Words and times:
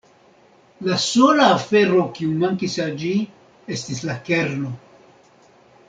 La 0.87 0.95
sola 1.03 1.49
afero, 1.57 2.01
kiu 2.17 2.31
mankis 2.45 2.79
al 2.87 2.97
ĝi, 3.05 3.13
estis 3.77 4.03
la 4.11 4.17
kerno. 4.31 4.77